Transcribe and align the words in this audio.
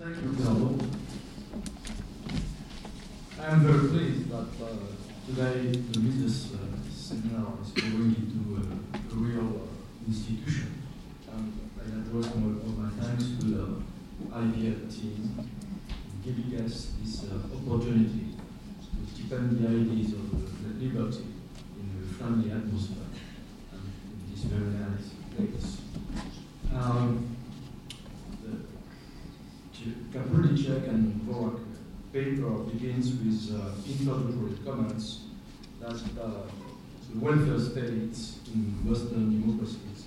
Thank 0.00 0.16
you, 0.22 0.44
Carlo. 0.44 0.78
I 3.40 3.46
am 3.52 3.60
very 3.66 3.88
pleased 3.88 4.30
that 4.30 4.48
uh, 4.62 4.76
today 5.26 5.72
the 5.72 5.98
Mises 5.98 6.52
uh, 6.54 6.58
seminar 6.94 7.54
is 7.62 7.70
going 7.72 8.14
into 8.14 8.62
a, 8.62 8.96
a 8.96 9.16
real 9.16 9.62
uh, 9.62 10.06
institution. 10.06 10.84
And 11.32 11.52
I 11.80 11.98
address 11.98 12.32
all, 12.32 12.46
all 12.62 12.74
my 12.78 12.90
thanks 13.02 13.24
to 13.40 13.46
the 13.46 13.82
IBL 14.30 14.94
team 14.94 15.34
for 15.36 16.24
giving 16.24 16.64
us 16.64 16.92
this 17.02 17.24
uh, 17.24 17.34
opportunity 17.56 18.34
to 18.82 19.20
deepen 19.20 19.60
the 19.60 19.68
ideas 19.68 20.12
of 20.12 20.80
liberty 20.80 21.26
in 21.80 22.04
a 22.04 22.14
friendly 22.14 22.52
atmosphere 22.52 23.02
and 23.72 23.82
in 23.82 24.32
this 24.32 24.44
very 24.44 24.74
nice 24.78 25.10
place. 25.34 25.80
Um, 26.72 27.36
the 28.44 28.58
Chalupnicek 30.12 30.88
and 30.88 31.20
Dvorak 31.22 31.60
paper 32.12 32.46
begins 32.98 33.50
with 33.50 33.60
uh, 33.60 33.70
introductory 33.86 34.58
comments 34.64 35.20
that 35.80 35.94
uh, 36.20 36.42
the 37.10 37.18
welfare 37.20 37.58
states 37.58 38.40
in 38.52 38.74
Western 38.84 39.40
democracies 39.40 40.06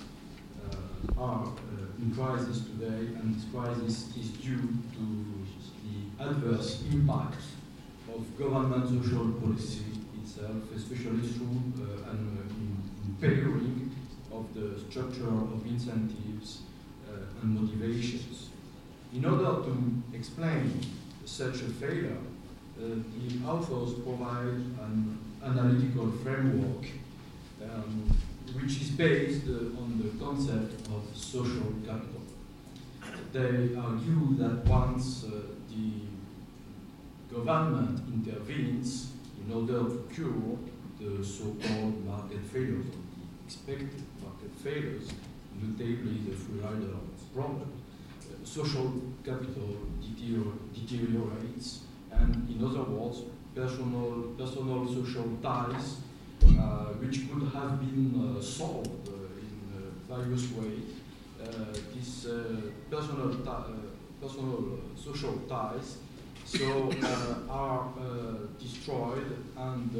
uh, 0.66 1.22
are 1.22 1.45
uh, 1.45 2.02
in 2.02 2.14
crisis 2.14 2.64
today, 2.66 3.16
and 3.16 3.36
this 3.36 3.45
crisis 3.54 4.16
is 4.17 4.30
due 4.31 4.67
to 4.94 5.45
the 5.84 6.23
adverse 6.23 6.84
impact 6.91 7.41
of 8.14 8.38
government 8.38 8.88
social 8.90 9.31
policy 9.39 9.86
itself, 10.22 10.58
especially 10.76 11.28
through 11.28 11.62
uh, 11.80 12.12
an 12.12 12.38
uh, 12.38 13.08
impairing 13.08 13.92
of 14.31 14.53
the 14.53 14.80
structure 14.89 15.28
of 15.28 15.66
incentives 15.66 16.62
uh, 17.08 17.42
and 17.42 17.59
motivations. 17.59 18.50
In 19.14 19.26
order 19.26 19.64
to 19.64 20.03
explain 20.14 20.80
such 21.26 21.55
a 21.55 21.70
failure, 21.80 22.17
the 22.82 23.48
authors 23.48 23.94
provide 23.94 24.60
an 24.86 25.20
analytical 25.44 26.12
framework 26.24 26.86
um, 27.64 28.10
which 28.54 28.82
is 28.82 28.90
based 28.92 29.48
uh, 29.48 29.82
on 29.82 30.02
the 30.02 30.24
concept 30.24 30.88
of 30.88 31.04
social 31.16 31.74
capital. 31.86 32.22
They 33.32 33.76
argue 33.76 34.36
that 34.38 34.66
once 34.66 35.26
uh, 35.26 35.30
the 35.70 36.02
government 37.34 38.02
intervenes 38.14 39.12
in 39.46 39.54
order 39.54 39.80
to 39.90 40.08
cure 40.14 40.58
the 41.00 41.24
so-called 41.24 42.06
market 42.06 42.42
failures, 42.52 42.88
or 42.88 43.02
the 43.14 43.46
expected 43.46 44.04
market 44.22 44.52
failures, 44.62 45.08
notably 45.62 46.20
the 46.30 46.36
free 46.36 46.59
rider 46.59 46.96
problem, 47.34 47.72
uh, 48.22 48.46
social 48.46 48.94
capital 49.24 49.78
deterior 50.02 50.52
deteriorates, 50.74 51.82
in 52.50 52.64
other 52.64 52.84
words, 52.84 53.24
personal, 53.56 54.34
personal 54.38 54.88
social 54.88 55.38
ties, 55.42 55.98
uh, 56.44 56.94
which 57.02 57.30
could 57.30 57.44
have 57.54 57.80
been 57.80 58.36
uh, 58.38 58.42
solved 58.42 59.08
uh, 59.10 59.14
in 59.46 59.60
uh, 59.76 60.16
various 60.16 60.52
ways, 60.54 60.96
uh, 61.42 61.46
these 61.94 62.28
uh, 62.28 62.62
personal, 62.90 63.30
personal 64.22 64.80
social 64.96 65.38
ties 65.50 65.98
so 66.46 66.92
are 67.50 67.88
destroyed 68.59 69.38
and 69.58 69.92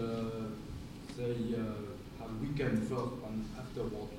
they 1.18 1.56
have 2.20 2.42
weakened 2.42 2.80
first 2.90 3.14
and 3.28 3.46
afterward 3.58 4.10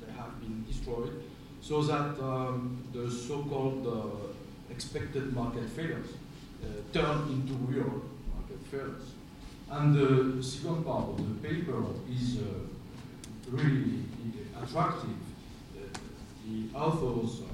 they 0.00 0.12
have 0.12 0.40
been 0.40 0.64
destroyed 0.66 1.22
so 1.60 1.82
that 1.82 2.18
um, 2.20 2.82
the 2.92 3.08
so-called 3.10 4.34
expected 4.70 5.32
market 5.32 5.68
failures 5.70 6.08
uh, 6.62 6.66
turn 6.92 7.28
into 7.32 7.54
real 7.54 8.02
market 8.34 8.60
failures. 8.70 9.12
And 9.70 9.94
the 9.94 10.42
second 10.42 10.84
part 10.84 11.10
of 11.10 11.18
the 11.18 11.48
paper 11.48 11.82
is 12.10 12.38
uh, 12.38 12.44
really 13.50 14.02
attractive. 14.60 15.10
Uh, 15.76 15.98
the 16.46 16.76
authors 16.76 17.42
uh, 17.42 17.44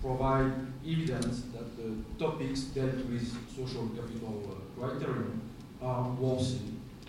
provide 0.00 0.52
evidence 0.86 1.42
that 1.52 1.76
the 1.76 1.94
topics 2.18 2.60
dealt 2.74 2.96
with 3.10 3.26
social 3.54 3.88
capital 3.88 4.42
uh, 4.50 4.80
criterion 4.80 5.40
are 5.82 6.10
worthy 6.10 6.58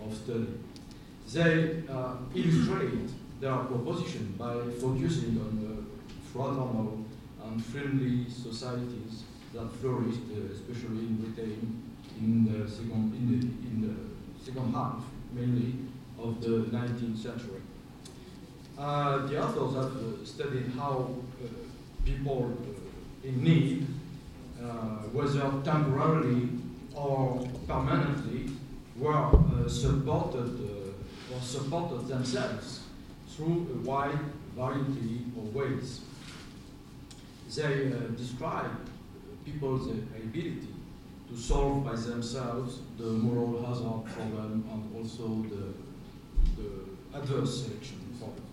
of 0.04 0.16
study. 0.16 0.48
They 1.32 1.84
illustrate 2.36 3.10
their 3.42 3.56
proposition 3.56 4.36
by 4.38 4.54
focusing 4.80 5.40
on 5.42 5.60
the 5.62 6.32
fraternal 6.32 7.06
and 7.44 7.64
friendly 7.66 8.30
societies 8.30 9.24
that 9.56 9.72
flourished, 9.80 10.20
uh, 10.32 10.54
especially 10.54 11.00
in 11.08 11.16
Britain, 11.16 11.82
in 12.20 12.46
the 12.46 12.70
second 12.70 13.14
in 13.16 13.26
the, 13.32 13.46
in 13.70 13.82
the 13.88 14.46
second 14.46 14.74
half, 14.74 15.02
mainly 15.34 15.76
of 16.20 16.42
the 16.42 16.78
19th 16.78 17.18
century. 17.18 17.62
Uh, 18.78 19.26
the 19.28 19.42
authors 19.42 19.76
have 19.76 19.96
uh, 19.96 20.26
studied 20.26 20.72
how 20.78 21.16
uh, 21.42 21.48
people 22.04 22.58
uh, 22.62 23.28
in 23.28 23.42
need, 23.44 23.88
uh, 24.62 24.68
whether 25.14 25.40
temporarily 25.64 26.50
or 26.94 27.48
permanently, 27.68 28.52
were 28.98 29.30
supported 29.68 30.60
or 31.34 31.42
supported 31.42 32.08
themselves 32.08 32.84
through 33.30 33.68
a 33.74 33.88
wide 33.88 34.20
variety 34.56 35.26
of 35.38 35.54
ways. 35.54 36.02
They 37.56 37.92
describe 38.18 38.72
people's 39.46 39.88
ability 39.88 40.68
to 41.30 41.38
solve 41.38 41.86
by 41.86 41.96
themselves 41.96 42.80
the 42.98 43.06
moral 43.06 43.66
hazard 43.66 44.04
problem 44.16 44.64
and 44.72 44.96
also 44.96 45.46
the, 45.50 46.62
the 46.62 47.18
adverse 47.18 47.64
selection 47.64 47.98
problem. 48.20 48.44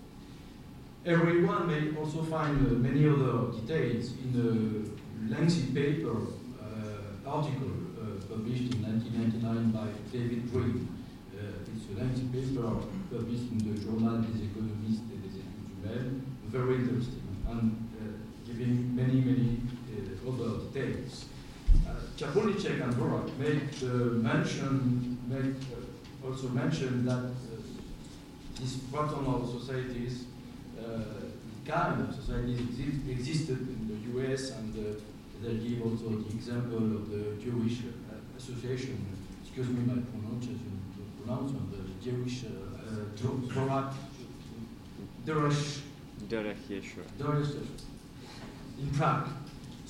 Everyone 1.05 1.67
may 1.67 1.99
also 1.99 2.23
find 2.23 2.67
uh, 2.67 2.75
many 2.75 3.09
other 3.09 3.51
details 3.53 4.13
in 4.23 4.31
a 4.39 5.35
lengthy 5.35 5.73
paper 5.73 6.17
uh, 6.61 7.29
article 7.29 7.73
uh, 7.99 8.23
published 8.29 8.73
in 8.75 8.83
1999 8.83 9.71
by 9.73 9.89
David 10.13 10.51
Green. 10.53 10.89
Uh, 11.35 11.75
it's 11.75 11.87
a 11.91 12.01
lengthy 12.01 12.27
paper 12.31 12.71
published 13.11 13.51
in 13.51 13.59
the 13.59 13.81
Journal 13.81 14.23
des 14.23 14.45
économistes 14.47 15.03
et 15.13 15.21
des 15.23 15.39
études 15.41 15.73
humaines, 15.83 16.23
very 16.49 16.77
interesting 16.77 17.23
and 17.49 17.89
uh, 18.01 18.47
giving 18.47 18.95
many, 18.95 19.21
many 19.21 19.61
uh, 20.72 20.81
details. 20.81 21.27
Chalupnicek 22.16 22.83
and 22.83 22.94
Dvorak 22.94 23.37
make 23.38 23.83
mention, 24.22 25.19
make 25.28 25.55
also 26.25 26.49
mention 26.49 27.05
that 27.06 27.31
these 28.59 28.78
fraternal 28.91 29.47
societies 29.47 30.27
kind 31.65 32.09
of 32.09 32.15
societies 32.15 32.61
exist, 32.61 33.09
existed 33.09 33.59
in 33.59 33.88
the 33.88 34.21
US, 34.21 34.50
and 34.50 34.75
uh, 34.75 35.00
they 35.43 35.55
give 35.55 35.82
also 35.82 36.09
the 36.09 36.28
example 36.34 36.78
of 36.78 37.11
the 37.11 37.43
Jewish 37.43 37.81
uh, 37.81 38.37
Association. 38.37 39.06
Excuse 39.43 39.69
me, 39.69 39.81
my 39.87 40.00
pronunciation, 40.03 40.81
pronouncement, 41.22 41.71
the 41.71 42.11
Jewish 42.11 42.44
Dvorak, 43.16 43.93
Derech. 45.25 45.81
Derech 46.28 46.56
Yeshua. 46.69 47.05
Derech 47.19 47.56
in 48.81 48.91
Prague. 48.91 49.28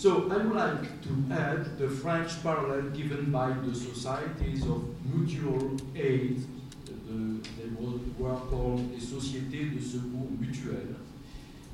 So 0.03 0.29
I 0.33 0.37
would 0.39 0.57
like 0.57 1.01
to 1.03 1.11
add 1.31 1.79
the 1.79 1.89
French 1.89 2.43
parallel 2.43 2.91
given 2.91 3.31
by 3.31 3.53
the 3.53 3.73
societies 3.73 4.63
of 4.67 4.83
mutual 5.15 5.77
aid. 5.95 6.43
The, 6.85 7.41
they 7.57 7.71
were 8.19 8.35
called 8.51 8.81
les 8.93 8.99
Sociétés 8.99 9.71
de 9.73 9.81
Secours 9.81 10.27
Mutuel 10.41 10.97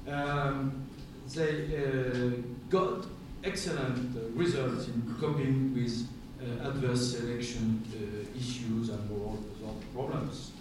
um, 0.06 0.86
they 1.34 1.74
uh, 1.74 2.42
got 2.68 3.06
excellent 3.44 4.14
uh, 4.14 4.20
results 4.34 4.88
in 4.88 5.16
coping 5.18 5.72
with 5.74 6.06
uh, 6.42 6.68
adverse 6.68 7.16
selection 7.16 7.82
issues 8.36 8.90
and 8.90 9.10
moral 9.10 9.42
problems. 9.94 10.52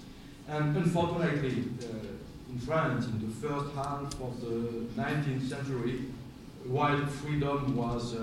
And 0.47 0.77
unfortunately, 0.77 1.65
in 2.49 2.59
France, 2.65 3.07
in 3.07 3.19
the 3.19 3.33
first 3.45 3.75
half 3.75 4.03
of 4.21 4.39
the 4.39 4.85
19th 4.95 5.49
century, 5.49 6.05
while 6.67 7.05
freedom 7.05 7.75
was 7.75 8.15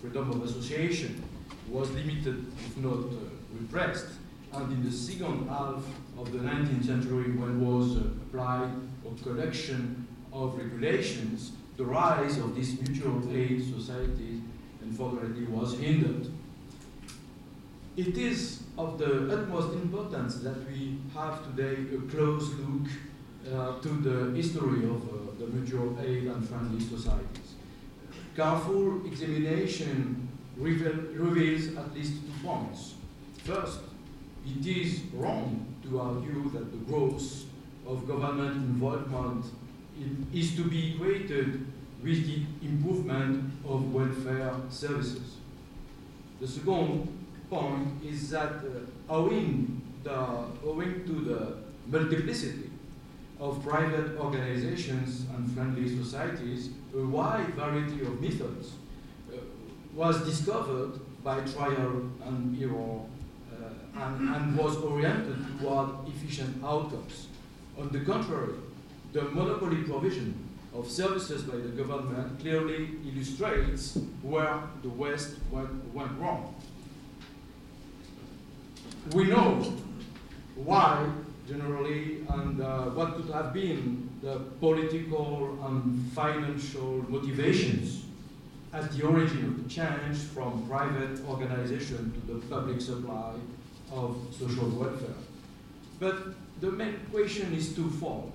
freedom 0.00 0.30
of 0.30 0.42
association 0.42 1.22
was 1.68 1.90
limited, 1.92 2.46
if 2.66 2.76
not 2.78 2.98
uh, 2.98 3.30
repressed. 3.52 4.06
And 4.52 4.72
in 4.72 4.84
the 4.84 4.90
second 4.90 5.48
half 5.48 5.84
of 6.18 6.32
the 6.32 6.38
19th 6.38 6.84
century, 6.84 7.30
when 7.32 7.60
was 7.60 7.96
uh, 7.96 8.00
applied 8.00 8.70
a 9.06 9.22
collection 9.22 10.06
of 10.32 10.58
regulations, 10.58 11.52
the 11.76 11.84
rise 11.84 12.38
of 12.38 12.54
these 12.54 12.80
mutual 12.80 13.22
aid 13.32 13.62
societies 13.62 14.40
unfortunately 14.82 15.44
was 15.46 15.78
hindered. 15.78 16.26
It 17.96 18.16
is 18.16 18.62
of 18.78 18.98
the 18.98 19.32
utmost 19.32 19.74
importance 19.74 20.36
that 20.36 20.56
we 20.68 20.98
have 21.14 21.44
today 21.44 21.76
a 21.94 22.00
close 22.10 22.50
look 22.54 22.88
uh, 23.52 23.80
to 23.80 23.88
the 23.88 24.36
history 24.36 24.84
of 24.84 25.02
uh, 25.08 25.32
the 25.38 25.46
mutual 25.46 25.96
aid 26.00 26.26
and 26.26 26.48
friendly 26.48 26.80
societies. 26.80 27.39
Careful 28.36 29.04
examination 29.06 30.28
reveal, 30.56 30.92
reveals 31.14 31.76
at 31.76 31.94
least 31.94 32.14
two 32.22 32.46
points. 32.46 32.94
First, 33.44 33.80
it 34.46 34.66
is 34.66 35.02
wrong 35.14 35.66
to 35.82 36.00
argue 36.00 36.50
that 36.50 36.70
the 36.70 36.78
growth 36.90 37.44
of 37.86 38.06
government 38.06 38.56
involvement 38.56 39.44
is 40.32 40.56
to 40.56 40.64
be 40.64 40.94
equated 40.94 41.66
with 42.02 42.26
the 42.26 42.66
improvement 42.66 43.52
of 43.68 43.92
welfare 43.92 44.54
services. 44.70 45.36
The 46.40 46.48
second 46.48 47.08
point 47.50 48.02
is 48.04 48.30
that 48.30 48.52
uh, 48.64 49.12
owing, 49.12 49.82
the, 50.02 50.44
owing 50.64 51.04
to 51.04 51.12
the 51.12 51.56
multiplicity 51.86 52.69
of 53.40 53.64
private 53.64 54.18
organizations 54.18 55.24
and 55.34 55.50
friendly 55.52 55.88
societies, 55.88 56.70
a 56.94 57.04
wide 57.06 57.54
variety 57.54 58.02
of 58.02 58.20
methods 58.20 58.72
uh, 59.32 59.36
was 59.94 60.22
discovered 60.26 61.00
by 61.24 61.40
trial 61.40 62.10
and 62.26 62.62
error 62.62 63.00
uh, 63.50 64.04
and, 64.04 64.28
and 64.28 64.56
was 64.56 64.76
oriented 64.76 65.38
toward 65.58 65.90
efficient 66.06 66.62
outcomes. 66.62 67.28
On 67.78 67.88
the 67.88 68.00
contrary, 68.00 68.54
the 69.12 69.22
monopoly 69.22 69.82
provision 69.84 70.34
of 70.74 70.88
services 70.88 71.42
by 71.42 71.56
the 71.56 71.68
government 71.68 72.38
clearly 72.40 72.90
illustrates 73.06 73.98
where 74.22 74.60
the 74.82 74.88
West 74.88 75.36
went, 75.50 75.94
went 75.94 76.12
wrong. 76.20 76.54
We 79.12 79.24
know 79.24 79.62
why, 80.54 81.08
generally, 81.50 82.24
and 82.28 82.60
uh, 82.60 82.82
what 82.96 83.16
could 83.16 83.30
have 83.34 83.52
been 83.52 84.08
the 84.22 84.36
political 84.60 85.58
and 85.66 86.12
financial 86.12 87.04
motivations 87.08 88.04
at 88.72 88.92
the 88.92 89.04
origin 89.04 89.44
of 89.46 89.62
the 89.62 89.68
change 89.68 90.18
from 90.32 90.64
private 90.68 91.18
organization 91.26 92.12
to 92.14 92.34
the 92.34 92.46
public 92.46 92.80
supply 92.80 93.32
of 93.90 94.16
social 94.38 94.68
welfare. 94.68 95.20
But 95.98 96.34
the 96.60 96.70
main 96.70 97.00
question 97.10 97.52
is 97.52 97.74
twofold. 97.74 98.32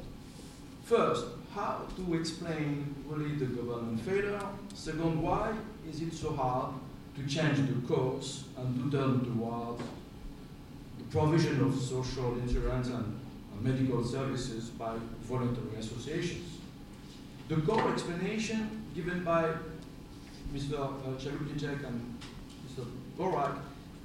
First, 0.83 1.25
how 1.53 1.87
to 1.95 2.13
explain 2.15 2.93
really 3.07 3.35
the 3.35 3.45
government 3.45 4.01
failure? 4.01 4.41
Second, 4.73 5.21
why 5.21 5.53
is 5.89 6.01
it 6.01 6.13
so 6.13 6.33
hard 6.33 6.73
to 7.15 7.25
change 7.33 7.59
the 7.69 7.87
course 7.87 8.43
and 8.57 8.91
to 8.91 8.97
turn 8.97 9.23
towards 9.23 9.81
provision 11.11 11.61
of 11.61 11.75
social 11.79 12.37
insurance 12.39 12.87
and, 12.87 13.21
medical 13.61 14.03
services 14.03 14.69
by 14.69 14.95
voluntary 15.21 15.79
associations? 15.79 16.57
The 17.47 17.55
core 17.57 17.89
explanation 17.91 18.83
given 18.93 19.23
by 19.23 19.53
Mr. 20.53 20.73
Uh, 20.73 21.17
Chalupnicek 21.17 21.87
and 21.87 22.19
Mr. 22.67 22.85
Borak 23.17 23.57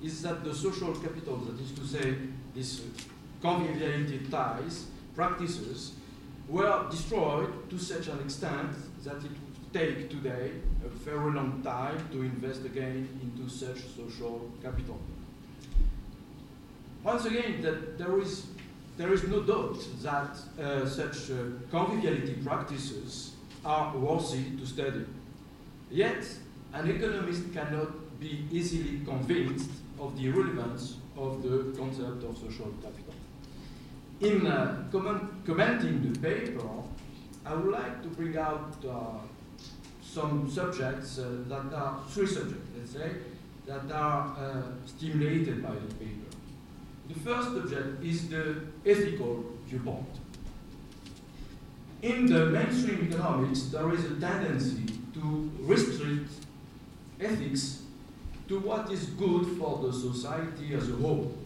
is 0.02 0.23
that 0.23 0.44
the 0.44 0.55
social 0.55 0.94
capital, 0.94 1.37
that 1.38 1.61
is 1.61 1.73
to 1.73 1.87
say, 1.87 2.14
these 2.55 2.82
conviviality 3.43 4.20
ties, 4.31 4.87
practices, 5.14 5.93
were 6.49 6.87
destroyed 6.91 7.69
to 7.70 7.79
such 7.79 8.08
an 8.08 8.19
extent 8.20 8.70
that 9.05 9.17
it 9.17 9.31
would 9.31 9.73
take 9.73 10.11
today 10.11 10.53
a 10.85 10.88
very 10.88 11.32
long 11.32 11.62
time 11.62 12.08
to 12.11 12.23
invest 12.23 12.64
again 12.64 13.08
into 13.23 13.49
such 13.49 13.79
social 13.96 14.50
capital. 14.62 14.99
Once 17.02 17.25
again, 17.25 17.62
that 17.62 17.97
there 17.99 18.20
is 18.20 18.47
there 18.97 19.12
is 19.14 19.25
no 19.29 19.41
doubt 19.41 19.79
that 20.02 20.37
uh, 20.62 20.87
such 20.87 21.31
uh, 21.31 21.35
conviviality 21.70 22.35
practices 22.44 23.32
are 23.64 23.97
worthy 23.97 24.44
to 24.58 24.67
study. 24.67 25.06
Yet, 25.91 26.26
an 26.75 26.91
economist 26.91 27.52
cannot 27.55 28.20
be 28.20 28.44
easily 28.50 29.00
convinced 29.06 29.70
of 29.99 30.19
the 30.20 30.29
relevance 30.29 30.97
of 31.17 31.43
the 31.43 31.75
concept 31.79 32.25
of 32.25 32.37
social 32.37 32.73
capital. 32.82 33.14
In 34.20 34.46
uh, 34.46 34.85
comment, 34.93 35.23
commenting 35.46 36.12
the 36.12 36.20
paper, 36.20 36.69
I 37.46 37.55
would 37.55 37.73
like 37.73 38.03
to 38.03 38.08
bring 38.08 38.37
out 38.37 38.76
uh, 38.87 38.93
some 40.03 40.50
subjects 40.50 41.19
uh, 41.19 41.38
that 41.49 41.73
are 41.73 42.03
three 42.11 42.26
subjects, 42.26 42.69
let's 42.76 42.93
say, 42.93 43.12
that 43.67 43.91
are 43.91 44.37
uh, 44.37 44.62
stimulated 44.87 45.62
by 45.62 45.70
the 45.75 45.94
paper. 45.94 46.30
The 47.12 47.18
first 47.20 47.48
object 47.56 48.04
is 48.04 48.28
the 48.28 48.56
ethical 48.86 49.44
viewpoint. 49.66 50.06
In 52.02 52.26
the 52.26 52.46
mainstream 52.46 53.08
economics, 53.10 53.62
there 53.64 53.92
is 53.92 54.04
a 54.04 54.14
tendency 54.20 54.94
to 55.14 55.50
restrict 55.58 56.30
ethics 57.20 57.82
to 58.48 58.60
what 58.60 58.90
is 58.92 59.06
good 59.18 59.58
for 59.58 59.78
the 59.82 59.92
society 59.92 60.74
as 60.74 60.88
a 60.88 60.96
whole. 60.96 61.36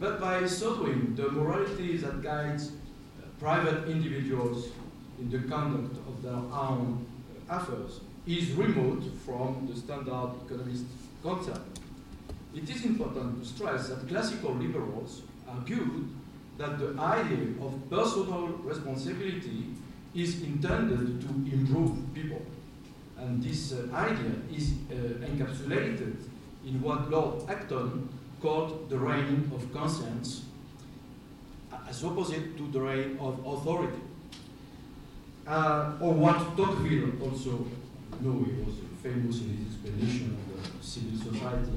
But 0.00 0.20
by 0.20 0.46
so 0.46 0.76
doing, 0.76 1.14
the 1.14 1.30
morality 1.30 1.98
that 1.98 2.22
guides 2.22 2.68
uh, 2.68 3.26
private 3.38 3.88
individuals 3.88 4.68
in 5.20 5.30
the 5.30 5.40
conduct 5.40 5.96
of 6.08 6.22
their 6.22 6.32
own 6.32 7.06
affairs 7.48 8.00
is 8.26 8.52
remote 8.52 9.04
from 9.24 9.68
the 9.70 9.78
standard 9.78 10.32
economist 10.46 10.84
concept. 11.22 11.78
It 12.54 12.68
is 12.70 12.84
important 12.84 13.42
to 13.42 13.48
stress 13.48 13.88
that 13.88 14.08
classical 14.08 14.54
liberals 14.54 15.22
argued 15.48 16.08
that 16.56 16.78
the 16.78 16.98
idea 16.98 17.54
of 17.60 17.90
personal 17.90 18.48
responsibility 18.64 19.66
is 20.14 20.42
intended 20.42 21.20
to 21.20 21.28
improve 21.54 21.92
people. 22.14 22.42
And 23.18 23.42
this 23.42 23.72
uh, 23.72 23.88
idea 23.94 24.32
is 24.52 24.72
uh, 24.90 24.94
encapsulated 25.26 26.16
in 26.64 26.80
what 26.82 27.10
Lord 27.10 27.48
Acton 27.48 28.08
called 28.40 28.88
the 28.88 28.98
reign 28.98 29.50
of 29.54 29.72
conscience, 29.72 30.42
as 31.88 32.02
opposite 32.04 32.56
to 32.56 32.70
the 32.70 32.80
reign 32.80 33.18
of 33.20 33.44
authority. 33.46 34.00
Uh, 35.46 35.92
or 36.00 36.12
what 36.14 36.56
Tocqueville 36.56 37.12
also 37.22 37.66
knew, 38.20 38.44
he 38.44 38.62
was 38.62 38.74
famous 39.02 39.40
in 39.40 39.56
his 39.56 39.74
explanation 39.74 40.36
of 40.36 40.78
the 40.78 40.84
civil 40.86 41.32
society 41.32 41.72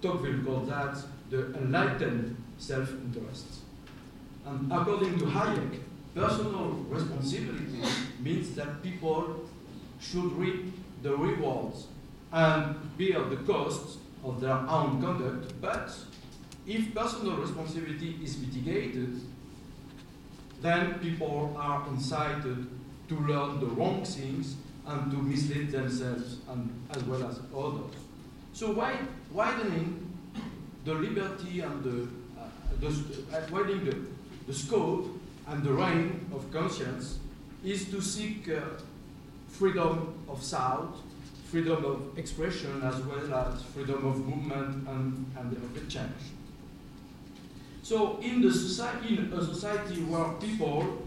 Tocqueville 0.00 0.44
called 0.44 0.68
that 0.68 0.98
the 1.30 1.54
enlightened 1.54 2.36
self-interest. 2.58 3.46
And 4.44 4.72
according 4.72 5.18
to 5.18 5.24
Hayek, 5.26 5.80
personal 6.14 6.70
responsibility 6.88 7.82
means 8.20 8.54
that 8.56 8.82
people 8.82 9.48
should 10.00 10.32
reap 10.32 10.72
the 11.02 11.16
rewards 11.16 11.86
and 12.32 12.76
bear 12.98 13.22
the 13.24 13.36
costs 13.36 13.98
of 14.24 14.40
their 14.40 14.56
own 14.56 15.00
conduct, 15.02 15.60
but 15.60 15.92
if 16.66 16.94
personal 16.94 17.36
responsibility 17.36 18.18
is 18.22 18.38
mitigated, 18.38 19.20
then 20.60 20.94
people 21.00 21.54
are 21.56 21.86
incited 21.88 22.66
to 23.08 23.14
learn 23.20 23.58
the 23.60 23.66
wrong 23.66 24.04
things 24.04 24.56
and 24.86 25.10
to 25.10 25.16
mislead 25.18 25.70
themselves 25.70 26.38
and 26.48 26.70
as 26.90 27.02
well 27.04 27.24
as 27.26 27.40
others. 27.56 28.01
So 28.52 28.72
widening 29.32 30.12
the 30.84 30.94
liberty 30.94 31.60
and 31.60 31.82
the, 31.82 32.08
uh, 32.38 32.48
the 32.80 32.88
uh, 33.36 33.40
widening 33.50 33.84
the, 33.84 33.96
the 34.46 34.54
scope 34.54 35.08
and 35.48 35.62
the 35.62 35.72
reign 35.72 36.26
of 36.34 36.52
conscience 36.52 37.18
is 37.64 37.88
to 37.90 38.00
seek 38.00 38.48
uh, 38.48 38.60
freedom 39.48 40.14
of 40.28 40.42
thought, 40.42 40.96
freedom 41.50 41.84
of 41.84 42.18
expression 42.18 42.82
as 42.82 42.96
well 43.02 43.34
as 43.34 43.62
freedom 43.62 44.06
of 44.06 44.18
movement 44.26 44.88
and, 44.88 45.26
and 45.38 45.52
of 45.52 45.88
change. 45.88 46.10
So 47.82 48.18
in, 48.20 48.40
the 48.42 48.52
society, 48.52 49.18
in 49.18 49.32
a 49.32 49.44
society 49.44 50.02
where 50.02 50.32
people 50.34 51.02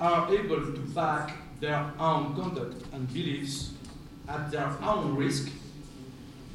are 0.00 0.32
able 0.32 0.56
to 0.56 0.80
back 0.94 1.36
their 1.60 1.92
own 1.98 2.34
conduct 2.34 2.84
and 2.92 3.12
beliefs 3.12 3.72
at 4.28 4.50
their 4.50 4.72
own 4.82 5.14
risk, 5.16 5.50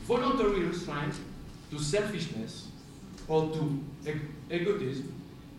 voluntary 0.09 0.63
restraint 0.63 1.13
to 1.69 1.77
selfishness 1.77 2.67
or 3.27 3.41
to 3.53 3.83
egotism 4.49 5.13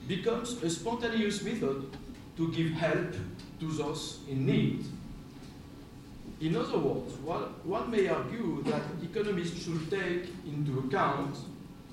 becomes 0.08 0.60
a 0.64 0.68
spontaneous 0.68 1.40
method 1.44 1.84
to 2.36 2.50
give 2.52 2.72
help 2.72 3.12
to 3.60 3.66
those 3.66 4.18
in 4.28 4.44
need. 4.44 4.84
In 6.40 6.56
other 6.56 6.78
words, 6.78 7.14
one, 7.18 7.44
one 7.62 7.90
may 7.92 8.08
argue 8.08 8.64
that 8.64 8.82
economists 9.04 9.62
should 9.62 9.88
take 9.88 10.24
into 10.44 10.80
account 10.80 11.36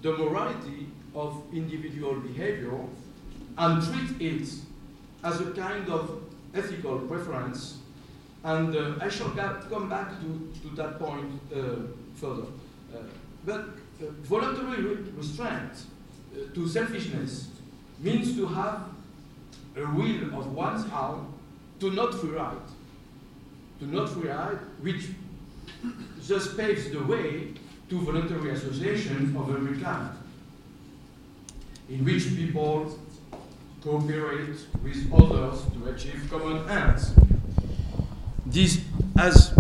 the 0.02 0.14
morality 0.14 0.88
of 1.14 1.44
individual 1.54 2.16
behavior 2.16 2.80
and 3.58 3.84
treat 3.84 4.32
it 4.32 4.50
as 5.24 5.42
a 5.42 5.52
kind 5.52 5.88
of 5.90 6.24
ethical 6.56 7.00
preference. 7.00 7.78
And 8.44 8.76
uh, 8.76 8.94
I 9.00 9.10
shall 9.10 9.30
come 9.70 9.90
back 9.90 10.10
to, 10.22 10.52
to 10.62 10.76
that 10.76 10.98
point 10.98 11.40
uh, 11.54 11.60
further. 12.18 12.48
Uh, 12.94 13.00
but 13.46 13.62
uh, 13.62 14.12
voluntary 14.24 14.84
restraint 15.16 15.72
uh, 16.34 16.54
to 16.54 16.68
selfishness 16.68 17.50
means 18.00 18.36
to 18.36 18.46
have 18.48 18.90
a 19.76 19.86
will 19.96 20.40
of 20.40 20.54
one's 20.54 20.86
own 20.92 21.34
to 21.80 21.92
not 21.92 22.14
free 22.14 22.32
ride 22.32 22.68
to 23.80 23.86
not 23.86 24.10
free 24.10 24.30
ride, 24.30 24.58
which 24.82 25.10
thus 26.28 26.54
paves 26.56 26.90
the 26.92 27.04
way 27.04 27.54
to 27.90 28.02
voluntary 28.02 28.52
association 28.52 29.36
of 29.38 29.50
every 29.50 29.80
kind, 29.80 30.10
in 31.90 32.04
which 32.04 32.36
people 32.36 32.98
cooperate 33.82 34.58
with 34.84 35.14
others 35.14 35.62
to 35.74 35.90
achieve 35.90 36.28
common 36.30 36.68
ends. 36.70 37.12
This, 38.46 38.82
as, 39.18 39.54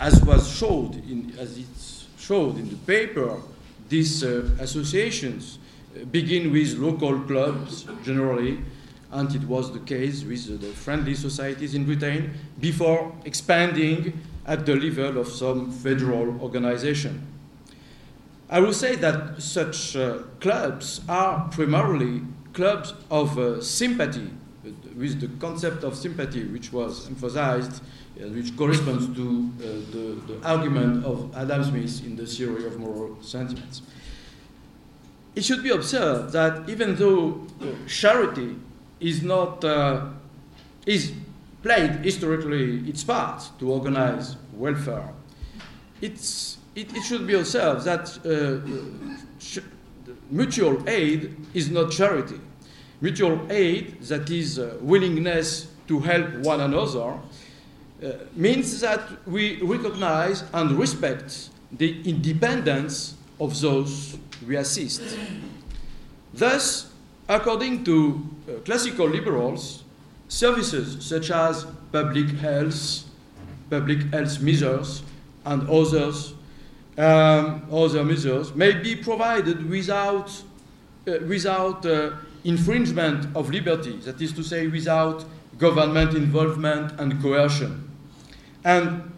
as 0.00 0.22
was 0.24 0.50
showed 0.50 0.94
in, 1.08 1.34
as 1.38 1.58
it's 1.58 2.06
showed 2.18 2.56
in 2.58 2.68
the 2.68 2.76
paper, 2.76 3.40
these 3.88 4.24
uh, 4.24 4.48
associations 4.58 5.58
uh, 5.94 6.04
begin 6.06 6.52
with 6.52 6.74
local 6.78 7.20
clubs 7.20 7.86
generally, 8.04 8.58
and 9.12 9.34
it 9.34 9.42
was 9.44 9.72
the 9.72 9.78
case 9.80 10.24
with 10.24 10.60
the 10.60 10.68
friendly 10.68 11.14
societies 11.14 11.74
in 11.74 11.84
Britain 11.84 12.34
before 12.60 13.14
expanding 13.24 14.20
at 14.46 14.66
the 14.66 14.74
level 14.74 15.18
of 15.18 15.28
some 15.28 15.70
federal 15.70 16.40
organization. 16.40 17.26
I 18.48 18.60
will 18.60 18.72
say 18.72 18.94
that 18.96 19.40
such 19.42 19.96
uh, 19.96 20.18
clubs 20.40 21.00
are 21.08 21.48
primarily 21.50 22.22
clubs 22.52 22.94
of 23.10 23.38
uh, 23.38 23.60
sympathy, 23.60 24.30
with 24.96 25.20
the 25.20 25.28
concept 25.40 25.84
of 25.84 25.94
sympathy 25.96 26.44
which 26.44 26.72
was 26.72 27.06
emphasized, 27.08 27.82
which 28.18 28.56
corresponds 28.56 29.06
to 29.14 29.50
uh, 29.58 29.62
the, 29.92 30.20
the, 30.26 30.46
argument 30.46 31.04
of 31.04 31.34
Adam 31.36 31.62
Smith 31.64 32.04
in 32.04 32.16
the 32.16 32.26
theory 32.26 32.66
of 32.66 32.78
moral 32.78 33.16
sentiments. 33.22 33.82
It 35.34 35.44
should 35.44 35.62
be 35.62 35.70
observed 35.70 36.32
that 36.32 36.68
even 36.68 36.96
though 36.96 37.46
uh, 37.60 37.66
charity 37.86 38.56
is 39.00 39.22
not 39.22 39.62
is 40.86 41.12
played 41.62 41.90
historically 42.04 42.88
its 42.88 43.04
part 43.04 43.50
to 43.58 43.70
organize 43.70 44.36
welfare, 44.54 45.12
it's 46.00 46.56
it, 46.74 46.94
it, 46.94 47.02
should 47.02 47.26
be 47.26 47.34
observed 47.34 47.84
that 47.84 48.06
uh, 48.24 48.60
mutual 50.30 50.88
aid 50.88 51.36
is 51.54 51.70
not 51.70 51.90
charity. 51.90 52.40
Mutual 53.00 53.40
aid, 53.50 54.00
that 54.02 54.30
is 54.30 54.58
uh, 54.58 54.76
willingness 54.80 55.68
to 55.88 56.00
help 56.00 56.32
one 56.44 56.60
another, 56.60 57.12
uh, 57.12 57.18
means 58.34 58.80
that 58.80 59.00
we 59.26 59.60
recognize 59.62 60.44
and 60.52 60.72
respect 60.78 61.50
the 61.72 62.00
independence 62.08 63.14
of 63.40 63.58
those 63.60 64.18
we 64.46 64.56
assist. 64.56 65.02
Thus, 66.32 66.92
according 67.28 67.84
to 67.84 68.22
uh, 68.48 68.60
classical 68.64 69.08
liberals, 69.08 69.84
services 70.28 71.04
such 71.04 71.30
as 71.30 71.66
public 71.92 72.28
health, 72.38 73.04
public 73.70 74.02
health 74.12 74.40
measures, 74.40 75.02
and 75.44 75.68
others 75.68 76.34
um, 76.98 77.66
other 77.70 78.04
measures 78.04 78.54
may 78.54 78.72
be 78.72 78.96
provided 78.96 79.68
without, 79.68 80.30
uh, 81.06 81.18
without 81.26 81.84
uh, 81.84 82.12
infringement 82.44 83.36
of 83.36 83.50
liberty, 83.50 83.96
that 83.98 84.20
is 84.20 84.32
to 84.32 84.42
say, 84.42 84.66
without 84.66 85.24
government 85.58 86.14
involvement 86.14 86.98
and 86.98 87.20
coercion. 87.20 87.85
And 88.66 89.12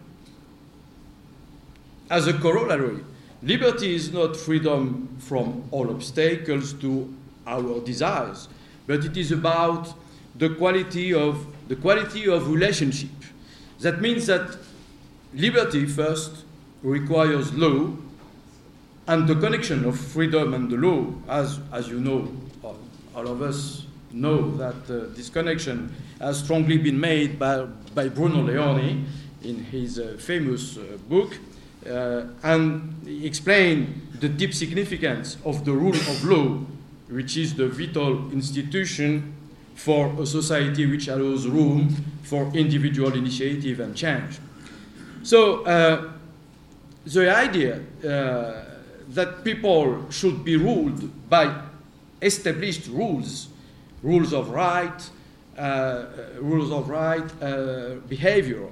as 2.11 2.27
a 2.27 2.33
corollary, 2.33 3.03
liberty 3.41 3.95
is 3.95 4.13
not 4.13 4.37
freedom 4.37 5.17
from 5.17 5.63
all 5.71 5.89
obstacles 5.89 6.73
to 6.73 7.11
our 7.47 7.79
desires, 7.79 8.47
but 8.85 9.03
it 9.03 9.17
is 9.17 9.31
about 9.31 9.91
the 10.35 10.49
quality 10.49 11.15
of 11.15 11.47
the 11.67 11.75
quality 11.75 12.27
of 12.27 12.47
relationship. 12.47 13.09
That 13.79 14.01
means 14.01 14.27
that 14.27 14.55
liberty 15.33 15.87
first 15.87 16.45
requires 16.83 17.51
law, 17.51 17.91
and 19.07 19.27
the 19.27 19.35
connection 19.35 19.83
of 19.83 19.99
freedom 19.99 20.53
and 20.53 20.69
the 20.69 20.77
law, 20.77 21.11
as, 21.27 21.59
as 21.73 21.87
you 21.87 21.99
know, 21.99 22.31
all 23.15 23.27
of 23.27 23.41
us 23.41 23.87
know 24.11 24.51
that 24.57 24.75
uh, 24.89 25.07
this 25.15 25.29
connection 25.29 25.91
has 26.19 26.37
strongly 26.37 26.77
been 26.77 26.99
made 26.99 27.39
by, 27.39 27.65
by 27.95 28.09
Bruno 28.09 28.43
Leoni 28.43 29.05
in 29.43 29.63
his 29.65 29.99
uh, 29.99 30.15
famous 30.19 30.77
uh, 30.77 30.97
book, 31.07 31.37
uh, 31.89 32.23
and 32.43 32.93
he 33.05 33.25
explained 33.25 34.07
the 34.19 34.29
deep 34.29 34.53
significance 34.53 35.37
of 35.45 35.63
the 35.65 35.71
rule 35.71 35.95
of 35.95 36.23
law, 36.23 36.59
which 37.09 37.37
is 37.37 37.55
the 37.55 37.67
vital 37.67 38.31
institution 38.31 39.33
for 39.75 40.13
a 40.21 40.25
society 40.25 40.85
which 40.85 41.07
allows 41.07 41.47
room 41.47 41.89
for 42.23 42.51
individual 42.53 43.13
initiative 43.13 43.79
and 43.79 43.95
change. 43.95 44.39
So, 45.23 45.63
uh, 45.63 46.11
the 47.05 47.33
idea 47.33 47.79
uh, 48.03 48.65
that 49.09 49.43
people 49.43 50.11
should 50.11 50.43
be 50.43 50.57
ruled 50.57 51.29
by 51.29 51.61
established 52.21 52.87
rules, 52.87 53.47
rules 54.03 54.33
of 54.33 54.49
right, 54.49 55.09
uh, 55.57 56.05
rules 56.39 56.71
of 56.71 56.89
right 56.89 57.27
behavior, 58.07 58.67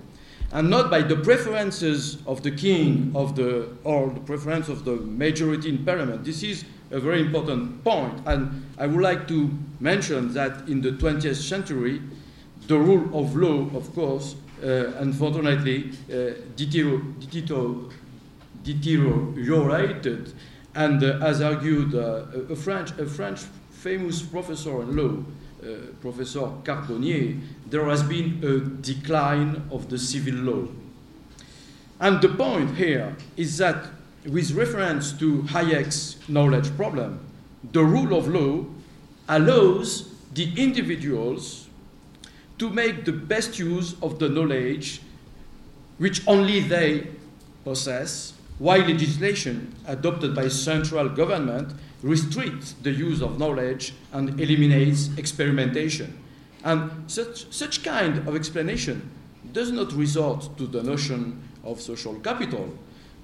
and 0.52 0.70
not 0.70 0.90
by 0.90 1.02
the 1.02 1.16
preferences 1.16 2.18
of 2.26 2.42
the 2.44 2.52
king 2.52 3.12
of 3.16 3.36
the, 3.36 3.68
or 3.84 4.10
the 4.10 4.20
preference 4.22 4.70
of 4.70 4.86
the 4.86 4.96
majority 4.96 5.70
in 5.70 5.84
parliament. 5.86 6.24
This 6.24 6.44
is 6.44 6.64
a 6.92 7.00
very 7.00 7.20
important 7.22 7.84
point, 7.84 8.22
and 8.26 8.66
I 8.78 8.88
would 8.88 9.02
like 9.02 9.28
to 9.28 9.52
mention 9.80 10.34
that 10.34 10.68
in 10.70 10.82
the 10.82 10.92
20th 10.92 11.36
century, 11.36 12.02
the 12.68 12.78
rule 12.78 13.10
of 13.18 13.36
law, 13.36 13.70
of 13.76 13.94
course, 13.94 14.36
uh, 14.64 14.94
unfortunately, 14.98 15.92
uh, 16.12 16.34
deteriorated. 18.64 20.34
And 20.76 21.04
uh, 21.04 21.20
as 21.22 21.42
argued 21.42 21.96
uh, 21.96 22.26
a, 22.50 22.56
French, 22.56 22.92
a 23.00 23.06
French 23.06 23.42
famous 23.72 24.22
professor 24.22 24.82
in 24.82 24.96
law, 24.96 25.24
uh, 25.64 25.68
Professor 26.02 26.52
Carbonnier, 26.64 27.38
there 27.68 27.86
has 27.86 28.04
been 28.04 28.44
a 28.44 28.60
decline 28.60 29.64
of 29.72 29.90
the 29.90 29.98
civil 29.98 30.36
law. 30.36 30.68
And 32.00 32.22
the 32.22 32.30
point 32.30 32.76
here 32.76 33.16
is 33.36 33.58
that, 33.58 33.88
with 34.26 34.52
reference 34.52 35.14
to 35.14 35.42
Hayek's 35.44 36.18
knowledge 36.28 36.76
problem, 36.76 37.20
the 37.72 37.84
rule 37.84 38.16
of 38.16 38.28
law 38.28 38.66
allows 39.28 40.14
the 40.34 40.54
individuals 40.62 41.68
to 42.60 42.70
make 42.70 43.06
the 43.06 43.12
best 43.12 43.60
use 43.60 43.96
of 44.02 44.20
the 44.20 44.30
knowledge 44.30 45.02
which 45.98 46.26
only 46.28 46.60
they 46.60 47.08
possess 47.64 48.34
while 48.60 48.80
legislation 48.80 49.76
adopted 49.88 50.36
by 50.36 50.48
central 50.48 51.10
government 51.10 51.74
restricts 52.04 52.74
the 52.84 52.92
use 52.92 53.22
of 53.22 53.40
knowledge 53.40 53.94
and 54.14 54.40
eliminates 54.40 55.10
experimentation. 55.18 56.18
And 56.64 57.10
such, 57.10 57.52
such 57.52 57.84
kind 57.84 58.28
of 58.28 58.36
explanation 58.36 59.10
does 59.54 59.72
not 59.72 59.94
resort 59.94 60.58
to 60.58 60.68
the 60.68 60.84
notion 60.84 61.42
of 61.64 61.82
social 61.82 62.16
capital. 62.20 62.74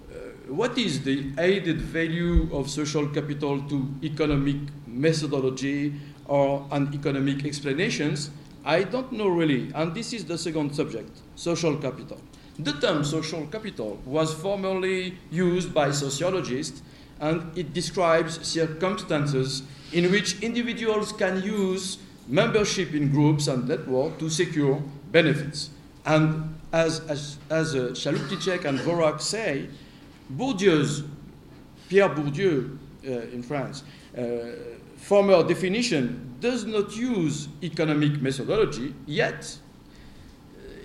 Uh, 0.09 0.15
what 0.47 0.77
is 0.77 1.03
the 1.03 1.31
added 1.37 1.81
value 1.81 2.49
of 2.51 2.69
social 2.69 3.07
capital 3.07 3.61
to 3.69 3.87
economic 4.03 4.57
methodology 4.87 5.93
or 6.25 6.67
an 6.71 6.93
economic 6.93 7.45
explanations? 7.45 8.29
I 8.65 8.83
don't 8.83 9.11
know 9.11 9.27
really, 9.27 9.71
and 9.75 9.93
this 9.93 10.13
is 10.13 10.25
the 10.25 10.37
second 10.37 10.73
subject, 10.73 11.11
social 11.35 11.75
capital. 11.75 12.19
The 12.59 12.73
term 12.73 13.03
social 13.03 13.45
capital 13.47 13.99
was 14.05 14.33
formerly 14.33 15.17
used 15.31 15.73
by 15.73 15.91
sociologists 15.91 16.81
and 17.19 17.57
it 17.57 17.73
describes 17.73 18.45
circumstances 18.45 19.63
in 19.91 20.11
which 20.11 20.39
individuals 20.41 21.11
can 21.11 21.41
use 21.43 21.97
membership 22.27 22.93
in 22.93 23.11
groups 23.11 23.47
and 23.47 23.67
networks 23.67 24.19
to 24.19 24.29
secure 24.29 24.81
benefits. 25.11 25.69
And 26.05 26.55
as, 26.71 26.99
as, 27.01 27.37
as 27.49 27.75
uh, 27.75 27.87
and 27.87 28.79
Dvorak 28.79 29.21
say, 29.21 29.67
Bourdieu's, 30.35 31.03
Pierre 31.89 32.09
Bourdieu 32.09 32.77
uh, 33.05 33.09
in 33.09 33.43
France, 33.43 33.83
uh, 34.17 34.21
former 34.97 35.43
definition 35.47 36.35
does 36.39 36.65
not 36.65 36.95
use 36.95 37.47
economic 37.61 38.21
methodology, 38.21 38.93
yet 39.05 39.57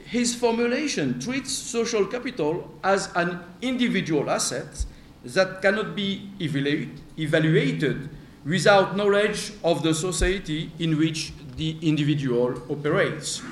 his 0.08 0.35
formulation 0.35 1.20
treats 1.20 1.52
social 1.52 2.06
capital 2.06 2.70
as 2.82 3.11
an 3.14 3.40
individual 3.61 4.30
asset 4.30 4.87
that 5.25 5.60
cannot 5.62 5.94
be 5.96 6.30
evaluate, 6.40 6.90
evaluated 7.18 8.08
without 8.44 8.96
knowledge 8.96 9.52
of 9.64 9.82
the 9.82 9.92
society 9.94 10.70
in 10.78 10.96
which 10.96 11.32
the 11.56 11.76
individual 11.82 12.54
operates. 12.70 13.42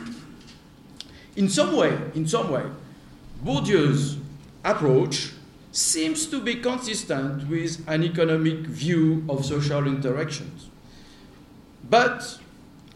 In 1.35 1.49
some 1.49 1.77
way, 1.77 1.99
in 2.15 2.27
some 2.27 2.51
way, 2.51 2.65
Bourdieu's 3.45 4.17
approach 4.65 5.33
seems 5.73 6.27
to 6.27 6.41
be 6.41 6.57
consistent 6.57 7.49
with 7.49 7.87
an 7.87 8.03
economic 8.03 8.61
view 8.67 9.25
of 9.29 9.45
social 9.45 9.87
interactions. 9.87 10.69
But 11.91 12.39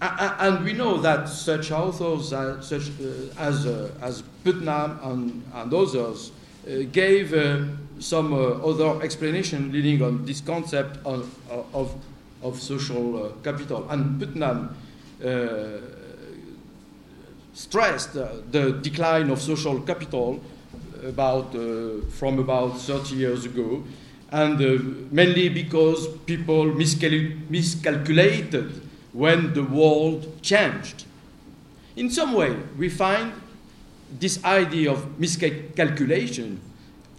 and 0.00 0.64
we 0.64 0.72
know 0.72 0.96
that 0.98 1.28
such 1.28 1.70
authors 1.70 2.32
uh, 2.32 2.60
such, 2.62 2.88
uh, 2.88 3.38
as, 3.38 3.66
as 4.00 4.22
Putnam 4.44 4.98
and, 5.02 5.44
and 5.52 5.74
others 5.74 6.32
uh, 6.66 6.84
gave 6.90 7.34
uh, 7.34 7.64
some 8.00 8.32
uh, 8.32 8.36
other 8.66 9.02
explanation 9.02 9.70
leading 9.70 10.02
on 10.02 10.24
this 10.24 10.40
concept 10.40 10.98
of, 11.04 11.28
uh, 11.50 11.62
of, 11.74 11.94
of 12.42 12.60
social 12.60 13.26
uh, 13.26 13.28
capital. 13.44 13.88
And 13.90 14.18
Putnam 14.18 14.74
uh, 15.24 15.28
stressed 17.52 18.14
the 18.14 18.78
decline 18.82 19.30
of 19.30 19.40
social 19.40 19.80
capital 19.82 20.40
about, 21.04 21.52
from 22.10 22.38
about 22.38 22.78
30 22.78 23.14
years 23.14 23.44
ago, 23.44 23.82
and 24.32 25.10
mainly 25.12 25.48
because 25.48 26.06
people 26.26 26.66
miscal 26.66 27.10
miscalculated 27.50 28.80
when 29.12 29.52
the 29.54 29.64
world 29.64 30.40
changed. 30.42 31.04
In 31.96 32.10
some 32.10 32.34
way, 32.34 32.54
we 32.78 32.88
find 32.88 33.32
this 34.18 34.42
idea 34.44 34.92
of 34.92 35.18
miscalculation 35.18 36.60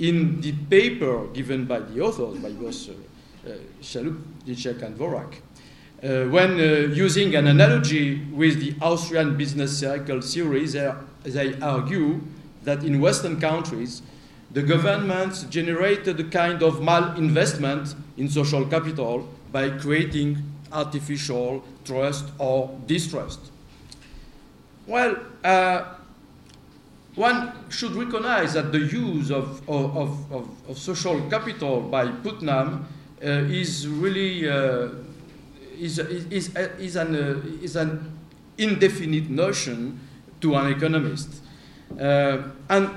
in 0.02 0.42
the 0.42 0.52
paper 0.70 1.28
given 1.34 1.66
by 1.66 1.80
the 1.80 2.02
authors, 2.02 2.38
by 2.40 2.50
both 2.50 2.90
uh, 2.90 3.52
Dyczek, 4.46 4.82
and 4.82 4.98
Vorak, 4.98 5.34
Uh, 6.02 6.26
when 6.32 6.60
uh, 6.60 6.90
using 7.06 7.36
an 7.36 7.46
analogy 7.46 8.26
with 8.34 8.60
the 8.60 8.74
Austrian 8.82 9.38
business 9.38 9.78
circle 9.78 10.20
theory, 10.20 10.66
they, 10.66 10.92
they 11.24 11.54
argue 11.62 12.20
that 12.64 12.84
in 12.84 13.00
Western 13.00 13.40
countries, 13.40 14.02
the 14.52 14.64
governments 14.64 15.44
generated 15.52 16.20
a 16.20 16.24
kind 16.24 16.64
of 16.64 16.82
malinvestment 16.82 17.94
in 18.18 18.28
social 18.28 18.66
capital 18.66 19.30
by 19.52 19.70
creating 19.70 20.38
artificial 20.72 21.64
trust 21.86 22.26
or 22.40 22.72
distrust. 22.88 23.52
Well, 24.88 25.18
uh, 25.44 26.01
one 27.16 27.52
should 27.70 27.92
recognize 27.92 28.54
that 28.54 28.72
the 28.72 28.80
use 28.80 29.32
of, 29.32 29.68
of, 29.70 29.98
of, 30.32 30.70
of 30.70 30.78
social 30.78 31.22
capital 31.30 31.82
by 31.82 32.08
Putnam 32.08 32.88
uh, 33.24 33.28
is 33.28 33.88
really 33.88 34.50
uh, 34.50 34.90
is, 35.78 36.00
is, 36.00 36.56
is, 36.56 36.96
an, 36.96 37.16
uh, 37.16 37.64
is 37.64 37.76
an 37.76 38.18
indefinite 38.58 39.30
notion 39.30 40.00
to 40.40 40.56
an 40.56 40.72
economist. 40.72 41.42
Uh, 42.00 42.44
and 42.70 42.90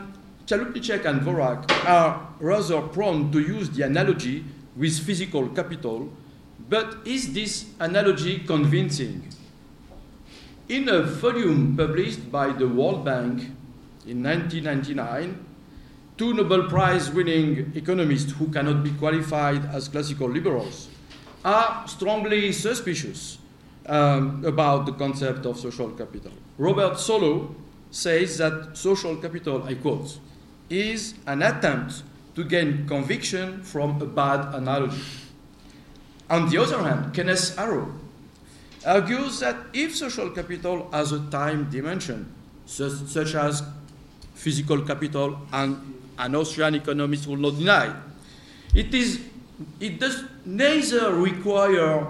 Chalupnicek 0.47 1.05
and 1.07 1.23
Vorak 1.23 1.71
are 1.87 2.29
rather 2.39 2.83
prone 2.83 3.33
to 3.33 3.41
use 3.41 3.71
the 3.71 3.83
analogy 3.83 4.45
with 4.77 4.99
physical 4.99 5.49
capital 5.49 6.11
but 6.69 7.07
is 7.07 7.33
this 7.33 7.67
analogy 7.79 8.41
convincing? 8.41 9.29
In 10.69 10.89
a 10.89 11.03
volume 11.03 11.77
published 11.77 12.33
by 12.33 12.53
the 12.53 12.67
World 12.67 13.05
Bank 13.05 13.43
in 14.07 14.23
1999, 14.23 15.45
two 16.17 16.35
Nobel 16.35 16.69
Prize 16.69 17.11
winning 17.11 17.73
economists 17.75 18.33
who 18.33 18.49
cannot 18.49 18.85
be 18.85 18.91
qualified 18.93 19.65
as 19.67 19.89
classical 19.89 20.29
liberals 20.29 20.89
are 21.45 21.87
strongly 21.89 22.53
suspicious 22.53 23.39
um, 23.87 24.45
about 24.45 24.87
the 24.87 24.93
concept 24.93 25.47
of 25.47 25.59
social 25.59 25.91
capital. 25.91 26.33
Robert 26.59 26.95
Solow 26.95 27.55
says 27.91 28.39
that 28.39 28.77
social 28.77 29.17
capital, 29.17 29.63
I 29.65 29.75
quote, 29.75 30.19
is 30.71 31.15
an 31.27 31.43
attempt 31.43 32.03
to 32.35 32.45
gain 32.45 32.87
conviction 32.87 33.63
from 33.63 34.01
a 34.01 34.07
bad 34.07 34.55
analogy. 34.55 35.03
On 36.31 36.49
the 36.49 36.59
other 36.59 36.83
hand, 36.83 37.15
Kenneth 37.15 37.59
Arrow 37.59 37.93
argues 38.87 39.41
that 39.41 39.57
if 39.73 39.95
social 39.95 40.31
capital 40.31 40.89
has 40.91 41.13
a 41.13 41.21
time 41.31 41.71
dimension, 41.71 42.33
such, 42.67 42.93
such 43.07 43.35
as 43.35 43.63
physical 44.35 44.83
capital, 44.83 45.39
and 45.53 45.95
an 46.19 46.35
Austrian 46.35 46.75
economist 46.75 47.27
will 47.27 47.37
not 47.37 47.59
deny, 47.59 47.95
it, 48.75 48.95
is, 48.95 49.21
it 49.81 50.01
does 50.01 50.25
neither 50.45 51.15
require 51.15 52.07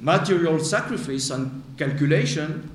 material 0.00 0.58
sacrifice 0.60 1.30
and 1.30 1.62
calculation, 1.76 2.70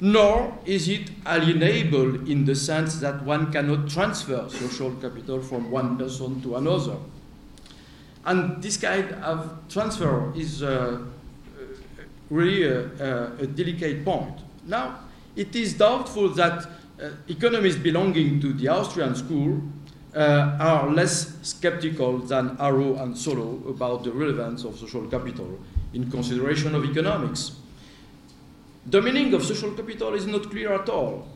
nor 0.00 0.56
is 0.64 0.88
it 0.88 1.10
alienable 1.24 2.28
in 2.28 2.44
the 2.44 2.54
sense 2.54 3.00
that 3.00 3.22
one 3.24 3.50
cannot 3.52 3.88
transfer 3.88 4.48
social 4.48 4.92
capital 4.96 5.40
from 5.40 5.70
one 5.70 5.96
person 5.96 6.40
to 6.42 6.56
another. 6.56 6.96
And 8.24 8.62
this 8.62 8.76
kind 8.76 9.12
of 9.22 9.58
transfer 9.68 10.32
is 10.34 10.62
uh, 10.62 11.00
really 12.30 12.64
a, 12.64 13.32
a, 13.38 13.46
delicate 13.46 14.04
point. 14.04 14.40
Now, 14.66 15.00
it 15.36 15.54
is 15.54 15.74
doubtful 15.74 16.30
that 16.30 16.66
economists 17.28 17.76
belonging 17.76 18.40
to 18.40 18.52
the 18.52 18.68
Austrian 18.68 19.14
school 19.14 19.60
uh, 20.14 20.56
are 20.60 20.90
less 20.90 21.36
skeptical 21.42 22.18
than 22.18 22.56
Arrow 22.60 22.96
and 22.96 23.14
Solow 23.14 23.68
about 23.68 24.04
the 24.04 24.12
relevance 24.12 24.64
of 24.64 24.78
social 24.78 25.06
capital 25.08 25.58
in 25.92 26.10
consideration 26.10 26.74
of 26.74 26.84
economics. 26.84 27.52
The 28.86 29.00
meaning 29.00 29.32
of 29.34 29.44
social 29.44 29.72
capital 29.72 30.14
is 30.14 30.26
not 30.26 30.50
clear 30.50 30.72
at 30.72 30.88
all. 30.88 31.26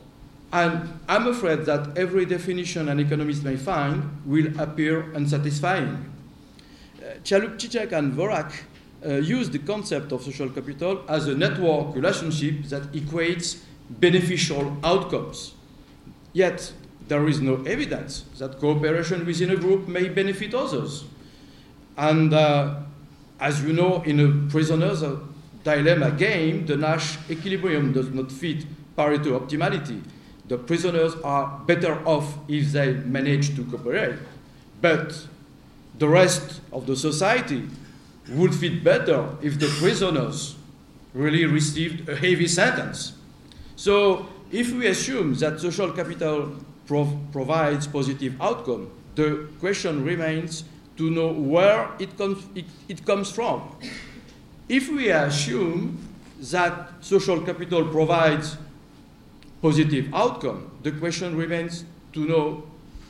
And 0.51 0.99
I'm 1.07 1.27
afraid 1.27 1.65
that 1.65 1.97
every 1.97 2.25
definition 2.25 2.89
an 2.89 2.99
economist 2.99 3.43
may 3.43 3.55
find 3.55 4.21
will 4.25 4.59
appear 4.59 5.11
unsatisfying. 5.13 6.11
Chalupnicek 7.23 7.91
and 7.91 8.13
Dvorak 8.13 8.51
uh, 9.05 9.13
use 9.15 9.49
the 9.49 9.59
concept 9.59 10.11
of 10.11 10.23
social 10.23 10.49
capital 10.49 11.03
as 11.07 11.27
a 11.27 11.35
network 11.35 11.95
relationship 11.95 12.63
that 12.65 12.91
equates 12.93 13.59
beneficial 13.89 14.77
outcomes. 14.83 15.53
Yet, 16.33 16.73
there 17.07 17.27
is 17.27 17.41
no 17.41 17.55
evidence 17.63 18.25
that 18.37 18.59
cooperation 18.59 19.25
within 19.25 19.51
a 19.51 19.55
group 19.55 19.87
may 19.87 20.09
benefit 20.09 20.53
others. 20.53 21.05
And 21.97 22.33
uh, 22.33 22.81
as 23.39 23.63
you 23.63 23.73
know, 23.73 24.01
in 24.03 24.19
a 24.19 24.49
prisoner's 24.49 25.03
dilemma 25.63 26.11
game, 26.11 26.65
the 26.65 26.77
Nash 26.77 27.17
equilibrium 27.29 27.93
does 27.93 28.09
not 28.09 28.31
fit 28.31 28.65
Pareto 28.95 29.39
optimality. 29.39 30.01
The 30.47 30.57
prisoners 30.57 31.13
are 31.23 31.59
better 31.65 31.99
off 32.07 32.37
if 32.47 32.71
they 32.71 32.93
manage 32.93 33.55
to 33.55 33.63
cooperate. 33.65 34.19
But 34.81 35.27
the 35.97 36.07
rest 36.07 36.61
of 36.71 36.85
the 36.85 36.95
society 36.95 37.67
would 38.29 38.53
fit 38.53 38.83
better 38.83 39.29
if 39.41 39.59
the 39.59 39.67
prisoners 39.79 40.55
really 41.13 41.45
received 41.45 42.07
a 42.07 42.15
heavy 42.15 42.47
sentence. 42.47 43.13
So 43.79 44.27
if 44.51 44.73
we 44.73 44.87
assume 44.87 45.35
that 45.35 45.61
social 45.61 45.89
capital 45.93 46.51
prov 46.85 47.15
provides 47.31 47.87
positive 47.87 48.35
outcome, 48.41 48.91
the 49.15 49.47
question 49.61 50.03
remains 50.03 50.65
to 50.97 51.09
know 51.09 51.31
where 51.31 51.89
it, 51.97 52.17
comes, 52.17 52.43
it, 52.55 52.65
it 52.89 53.05
comes 53.05 53.31
from. 53.31 53.61
If 54.67 54.89
we 54.89 55.11
assume 55.11 55.97
that 56.51 56.89
social 56.99 57.39
capital 57.39 57.85
provides 57.85 58.57
positive 59.61 60.13
outcome, 60.13 60.69
the 60.83 60.91
question 60.91 61.37
remains 61.37 61.85
to 62.11 62.27
know 62.27 62.63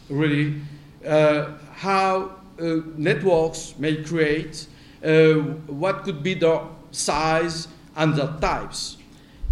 really 0.07 0.61
uh, 1.03 1.53
how 1.73 2.35
uh, 2.61 2.81
networks 2.95 3.73
may 3.79 4.03
create, 4.03 4.67
uh, 5.03 5.33
what 5.65 6.03
could 6.03 6.21
be 6.21 6.35
the 6.35 6.61
size 6.91 7.67
and 7.95 8.13
the 8.13 8.27
types. 8.39 8.98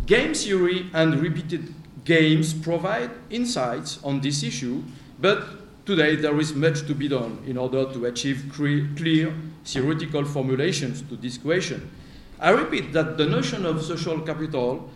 Game 0.07 0.33
theory 0.33 0.89
and 0.93 1.19
repeated 1.19 1.73
games 2.05 2.53
provide 2.53 3.11
insights 3.29 3.99
on 4.05 4.21
this 4.21 4.41
issue, 4.41 4.81
but 5.19 5.85
today 5.85 6.15
there 6.15 6.39
is 6.39 6.53
much 6.55 6.87
to 6.87 6.95
be 6.95 7.09
done 7.09 7.43
in 7.45 7.57
order 7.57 7.91
to 7.91 8.05
achieve 8.05 8.49
clear 8.55 9.33
theoretical 9.65 10.23
formulations 10.23 11.01
to 11.09 11.17
this 11.17 11.37
question. 11.37 11.91
I 12.39 12.51
repeat 12.51 12.93
that 12.93 13.17
the 13.17 13.25
notion 13.25 13.65
of 13.65 13.83
social 13.83 14.21
capital 14.21 14.89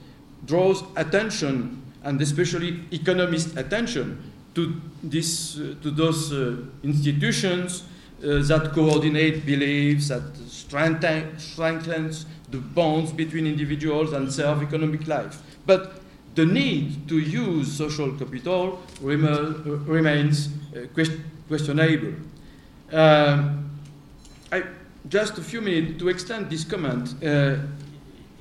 draws 0.45 0.81
attention, 0.95 1.81
and 2.03 2.21
especially 2.21 2.79
economist 2.91 3.57
attention, 3.57 4.31
to, 4.55 4.79
this, 5.03 5.57
uh, 5.59 5.75
to 5.81 5.91
those 5.91 6.31
uh, 6.31 6.55
institutions 6.83 7.83
that 8.21 8.71
coordinate 8.73 9.45
beliefs, 9.45 10.09
that 10.09 10.35
strengthen, 10.47 11.37
strengthens 11.39 12.25
the 12.49 12.57
bonds 12.57 13.11
between 13.11 13.47
individuals 13.47 14.13
and 14.13 14.31
serve 14.31 14.61
economic 14.61 15.07
life. 15.07 15.41
But 15.65 16.01
the 16.35 16.45
need 16.45 17.07
to 17.09 17.19
use 17.19 17.71
social 17.71 18.11
capital 18.17 18.79
rem 19.01 19.25
uh, 19.25 19.51
remains 19.85 20.47
uh, 20.47 20.87
quest 20.93 21.11
questionable. 21.47 22.13
Um, 22.91 23.69
I, 24.51 24.63
just 25.09 25.37
a 25.37 25.41
few 25.41 25.61
minutes 25.61 25.99
to 25.99 26.09
extend 26.09 26.49
this 26.49 26.63
comment. 26.63 27.15
Uh, 27.23 27.57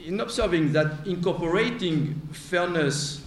in 0.06 0.20
observing 0.20 0.72
that 0.72 1.06
incorporating 1.06 2.20
fairness 2.32 3.22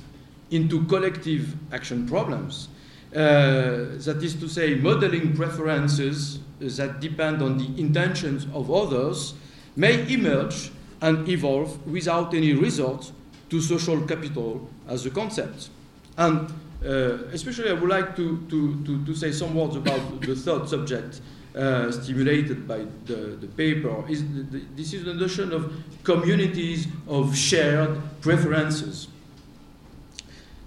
into 0.52 0.86
collective 0.86 1.56
action 1.72 2.08
problems 2.08 2.70
uh, 3.16 3.98
that 4.06 4.20
is 4.22 4.36
to 4.36 4.48
say, 4.48 4.76
modeling 4.76 5.36
preferences 5.36 6.40
that 6.60 7.00
depend 7.00 7.42
on 7.42 7.58
the 7.58 7.80
intentions 7.80 8.48
of 8.54 8.72
others 8.72 9.36
may 9.76 10.12
emerge 10.12 10.72
and 11.02 11.28
evolve 11.28 11.86
without 11.86 12.34
any 12.34 12.54
resort 12.54 13.12
to 13.50 13.62
social 13.62 14.02
capital 14.02 14.68
as 14.88 15.06
a 15.06 15.10
concept. 15.10 15.70
And 16.18 16.50
uh, 16.84 17.26
especially, 17.32 17.70
I 17.70 17.74
would 17.74 17.90
like 17.90 18.16
to, 18.16 18.46
to, 18.50 18.84
to, 18.84 19.06
to, 19.06 19.16
say 19.16 19.32
some 19.32 19.56
words 19.56 19.76
about 19.76 20.22
the 20.22 20.36
third 20.36 20.68
subject 20.68 21.22
uh, 21.56 21.92
stimulated 21.92 22.68
by 22.68 22.86
the, 23.06 23.38
the 23.40 23.48
paper. 23.48 24.04
Is 24.10 24.24
the, 24.24 24.62
this 24.76 24.94
is 24.94 25.06
the 25.06 25.14
notion 25.14 25.54
of 25.54 25.72
communities 26.04 26.88
of 27.08 27.36
shared 27.38 28.02
preferences. 28.22 29.08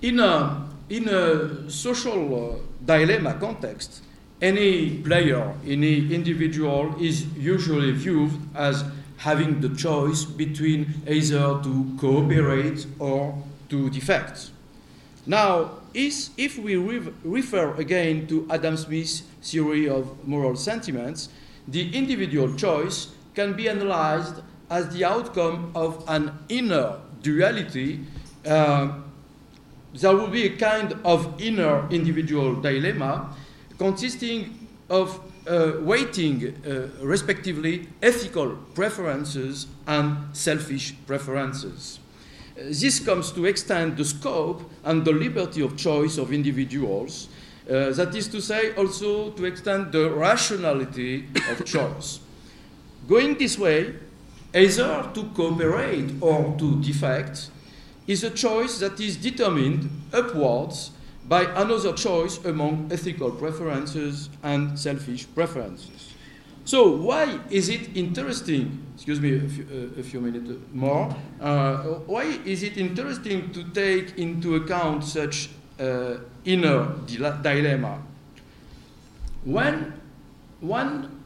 In 0.02 0.20
a, 0.20 0.65
in 0.88 1.08
a 1.08 1.70
social 1.70 2.52
uh, 2.52 2.56
dilemma 2.84 3.34
context, 3.40 4.02
any 4.40 4.98
player, 4.98 5.54
any 5.66 6.12
individual 6.14 6.94
is 7.00 7.24
usually 7.36 7.92
viewed 7.92 8.32
as 8.54 8.84
having 9.16 9.60
the 9.60 9.70
choice 9.70 10.24
between 10.24 10.94
either 11.08 11.60
to 11.62 11.96
cooperate 11.98 12.86
or 12.98 13.42
to 13.68 13.90
defect. 13.90 14.50
Now, 15.24 15.70
is, 15.94 16.30
if 16.36 16.58
we 16.58 16.76
re 16.76 17.00
refer 17.24 17.74
again 17.76 18.26
to 18.28 18.46
Adam 18.50 18.76
Smith's 18.76 19.22
theory 19.42 19.88
of 19.88 20.28
moral 20.28 20.54
sentiments, 20.54 21.30
the 21.66 21.90
individual 21.96 22.54
choice 22.54 23.08
can 23.34 23.54
be 23.54 23.68
analyzed 23.68 24.42
as 24.70 24.88
the 24.90 25.04
outcome 25.04 25.72
of 25.74 26.04
an 26.06 26.30
inner 26.48 26.98
duality. 27.22 28.00
Uh, 28.46 29.00
there 30.00 30.14
will 30.14 30.28
be 30.28 30.44
a 30.44 30.56
kind 30.56 30.94
of 31.04 31.40
inner 31.40 31.88
individual 31.90 32.54
dilemma 32.54 33.34
consisting 33.78 34.68
of 34.88 35.20
uh, 35.46 35.72
weighting 35.80 36.54
uh, 36.66 36.88
respectively 37.04 37.88
ethical 38.02 38.56
preferences 38.74 39.66
and 39.86 40.16
selfish 40.36 40.94
preferences. 41.06 41.98
Uh, 42.58 42.62
this 42.64 43.00
comes 43.00 43.30
to 43.32 43.44
extend 43.44 43.96
the 43.96 44.04
scope 44.04 44.70
and 44.84 45.04
the 45.04 45.12
liberty 45.12 45.62
of 45.62 45.76
choice 45.76 46.18
of 46.18 46.32
individuals, 46.32 47.28
uh, 47.68 47.90
that 47.90 48.14
is 48.14 48.28
to 48.28 48.40
say, 48.40 48.74
also 48.74 49.30
to 49.30 49.44
extend 49.44 49.92
the 49.92 50.10
rationality 50.10 51.26
of 51.50 51.64
choice. 51.64 52.20
Going 53.08 53.38
this 53.38 53.58
way, 53.58 53.94
either 54.54 55.10
to 55.14 55.24
cooperate 55.34 56.10
or 56.20 56.56
to 56.58 56.80
defect, 56.82 57.50
is 58.06 58.24
a 58.24 58.30
choice 58.30 58.78
that 58.78 59.00
is 59.00 59.16
determined 59.16 59.90
upwards 60.12 60.92
by 61.28 61.42
another 61.42 61.92
choice 61.92 62.44
among 62.44 62.88
ethical 62.92 63.30
preferences 63.30 64.28
and 64.42 64.78
selfish 64.78 65.26
preferences. 65.34 66.12
So 66.64 66.90
why 66.90 67.38
is 67.50 67.68
it 67.68 67.96
interesting, 67.96 68.84
excuse 68.94 69.20
me 69.20 69.36
a 69.36 69.48
few, 69.48 69.64
uh, 69.64 70.00
a 70.00 70.02
few 70.02 70.20
minutes 70.20 70.50
more, 70.72 71.14
uh, 71.40 71.76
why 72.06 72.24
is 72.44 72.62
it 72.62 72.76
interesting 72.76 73.52
to 73.52 73.62
take 73.70 74.18
into 74.18 74.56
account 74.56 75.04
such 75.04 75.50
uh, 75.78 76.16
inner 76.44 76.92
dilemma? 77.06 78.02
When 79.44 80.00
one 80.60 81.22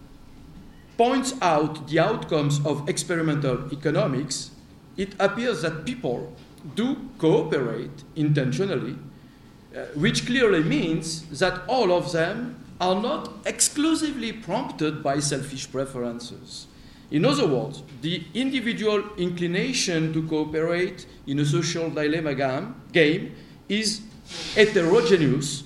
points 0.98 1.34
out 1.40 1.88
the 1.88 2.00
outcomes 2.00 2.60
of 2.66 2.86
experimental 2.86 3.72
economics, 3.72 4.50
it 4.98 5.14
appears 5.18 5.62
that 5.62 5.86
people 5.86 6.36
do 6.74 6.96
cooperate 7.18 8.04
intentionally 8.16 8.96
uh, 9.74 9.84
which 9.94 10.26
clearly 10.26 10.64
means 10.64 11.38
that 11.38 11.62
all 11.68 11.92
of 11.92 12.10
them 12.10 12.56
are 12.80 13.00
not 13.00 13.32
exclusively 13.46 14.32
prompted 14.32 15.00
by 15.00 15.20
selfish 15.20 15.70
preferences. 15.70 16.66
In 17.12 17.24
other 17.24 17.46
words, 17.46 17.84
the 18.00 18.24
individual 18.34 19.04
inclination 19.16 20.12
to 20.12 20.26
cooperate 20.26 21.06
in 21.28 21.38
a 21.38 21.44
social 21.44 21.88
dilemma 21.88 22.34
game 22.92 23.34
is 23.68 24.00
heterogeneous 24.54 25.62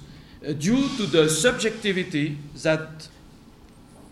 uh, 0.46 0.52
due 0.52 0.86
to 0.96 1.06
the 1.06 1.28
subjectivity 1.28 2.36
that, 2.62 3.08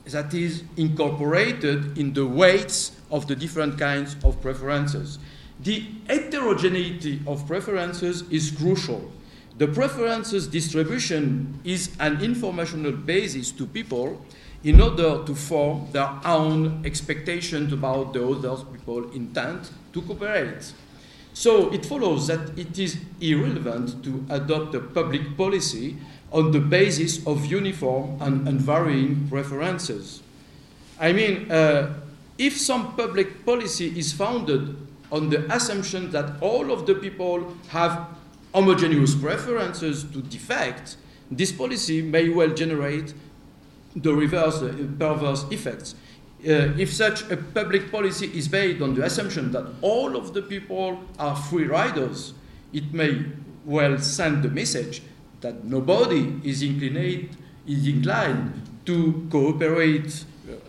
that 0.06 0.32
is 0.32 0.62
incorporated 0.78 1.98
in 1.98 2.14
the 2.14 2.26
weights 2.26 2.92
of 3.10 3.26
the 3.28 3.36
different 3.36 3.78
kinds 3.78 4.16
of 4.24 4.40
preferences. 4.40 5.18
The 5.62 5.84
heterogeneity 6.08 7.20
of 7.26 7.46
preferences 7.46 8.22
is 8.30 8.50
crucial 8.50 9.12
the 9.58 9.68
preferences 9.68 10.46
distribution 10.48 11.60
is 11.62 11.94
an 12.00 12.22
informational 12.22 12.92
basis 12.92 13.52
to 13.52 13.66
people 13.66 14.24
in 14.64 14.80
order 14.80 15.22
to 15.24 15.34
form 15.34 15.88
their 15.92 16.10
own 16.24 16.82
expectations 16.86 17.72
about 17.72 18.12
the 18.12 18.26
other 18.26 18.64
people 18.64 19.10
intent 19.12 19.70
to 19.92 20.00
cooperate. 20.02 20.72
So 21.34 21.70
it 21.72 21.84
follows 21.84 22.28
that 22.28 22.58
it 22.58 22.78
is 22.78 22.96
irrelevant 23.20 24.02
to 24.04 24.24
adopt 24.30 24.74
a 24.74 24.80
public 24.80 25.36
policy 25.36 25.96
on 26.30 26.52
the 26.52 26.60
basis 26.60 27.26
of 27.26 27.44
uniform 27.44 28.20
and 28.22 28.48
unvarying 28.48 29.28
preferences. 29.28 30.22
I 30.98 31.12
mean, 31.12 31.50
uh, 31.50 31.94
if 32.38 32.56
some 32.56 32.96
public 32.96 33.44
policy 33.44 33.98
is 33.98 34.12
founded 34.12 34.76
on 35.12 35.28
the 35.28 35.54
assumption 35.54 36.10
that 36.10 36.40
all 36.40 36.72
of 36.72 36.86
the 36.86 36.94
people 36.94 37.54
have 37.68 38.08
homogeneous 38.54 39.14
preferences 39.14 40.04
to 40.04 40.22
defect, 40.22 40.96
this 41.30 41.52
policy 41.52 42.02
may 42.02 42.30
well 42.30 42.48
generate 42.48 43.14
the 43.94 44.12
reverse 44.12 44.62
uh, 44.62 44.74
perverse 44.98 45.44
effects. 45.50 45.94
Uh, 46.40 46.74
if 46.78 46.92
such 46.92 47.30
a 47.30 47.36
public 47.36 47.92
policy 47.92 48.26
is 48.36 48.48
based 48.48 48.82
on 48.82 48.94
the 48.94 49.04
assumption 49.04 49.52
that 49.52 49.64
all 49.82 50.16
of 50.16 50.34
the 50.34 50.42
people 50.42 50.98
are 51.18 51.36
free 51.36 51.66
riders, 51.66 52.32
it 52.72 52.92
may 52.92 53.24
well 53.64 53.98
send 53.98 54.42
the 54.42 54.48
message 54.48 55.02
that 55.42 55.62
nobody 55.64 56.40
is 56.42 56.62
inclined, 56.62 57.36
is 57.66 57.86
inclined 57.86 58.60
to 58.86 59.26
cooperate 59.30 60.24